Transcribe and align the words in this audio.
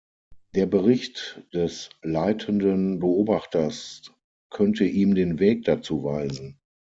Der 0.55 0.65
Bericht 0.65 1.43
des 1.53 1.91
Leitenden 2.01 2.97
Beobachters 2.97 4.11
könnte 4.49 4.83
ihm 4.83 5.13
den 5.13 5.37
Weg 5.37 5.65
dazu 5.65 6.03
weisen. 6.03 6.59